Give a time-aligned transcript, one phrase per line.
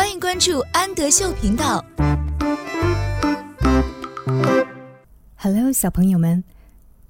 [0.00, 1.84] 欢迎关注安德秀频道。
[5.36, 6.42] Hello，小朋友们，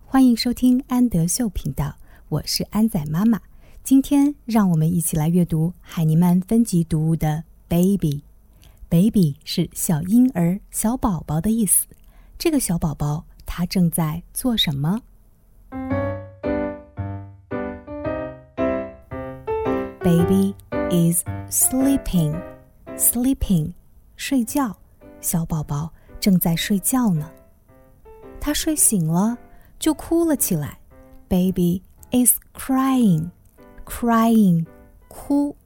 [0.05, 1.95] 欢迎收听安德秀频道，
[2.29, 3.41] 我是安仔妈妈。
[3.85, 8.23] 今天让我们一起来阅读海尼曼分级读物的 “baby”。
[8.89, 11.87] baby 是小婴儿、小宝宝的意思。
[12.37, 15.01] 这个小宝宝他正在做什么
[20.01, 20.57] ？Baby
[20.91, 22.37] is sleeping.
[23.01, 23.73] Sleeping，
[24.17, 24.77] 睡觉。
[25.23, 27.33] 小宝宝正在睡觉呢。
[28.39, 29.39] 他睡醒了，
[29.79, 30.79] 就哭了起来。
[31.27, 33.31] Baby is crying.
[33.87, 34.67] Crying，
[35.09, 35.57] 哭。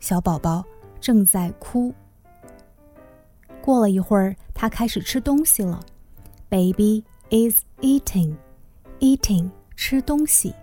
[0.00, 0.64] 小宝宝
[0.98, 1.92] 正在哭。
[3.60, 5.84] 过了一会儿，他开始吃东西了。
[6.48, 8.34] Baby is eating.
[9.00, 10.54] Eating，吃东西。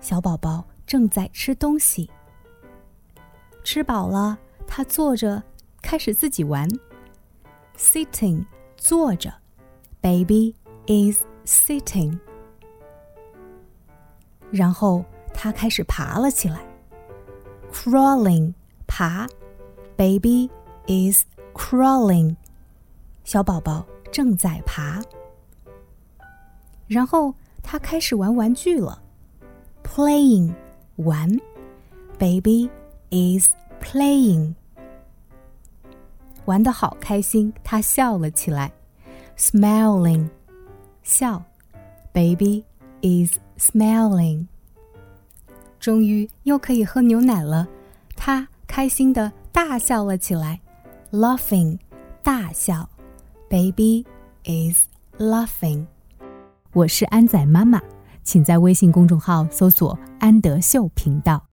[0.00, 2.10] 小宝宝正在吃东西。
[3.62, 4.36] 吃饱了，
[4.69, 5.41] 他坐着
[5.81, 6.69] 开始自己玩。
[7.77, 8.45] Sitting，
[8.77, 9.33] 坐着。
[10.01, 10.55] Baby
[10.87, 12.19] is sitting。
[14.51, 15.03] 然后
[15.33, 16.65] 他开始爬了起来。
[17.71, 18.53] Crawling，
[18.87, 19.27] 爬。
[19.97, 20.49] Baby
[20.87, 22.35] is crawling。
[23.23, 25.01] 小宝宝正在爬。
[26.87, 29.01] 然后他开始玩玩具了。
[29.83, 30.53] Playing，
[30.97, 31.29] 玩。
[32.19, 32.69] Baby
[33.09, 34.53] is playing。
[36.50, 38.72] 玩的好开心，他笑了起来。
[39.38, 40.28] Smiling，
[41.04, 41.40] 笑。
[42.12, 42.64] Baby
[43.02, 44.46] is smiling。
[45.78, 47.68] 终于又可以喝牛奶了，
[48.16, 50.60] 他开心的大笑了起来。
[51.12, 51.78] Laughing，
[52.20, 52.88] 大笑。
[53.48, 54.04] Baby
[54.42, 55.86] is laughing。
[56.72, 57.80] 我是安仔妈妈，
[58.24, 61.46] 请在微信公众号搜索“安德秀频道”。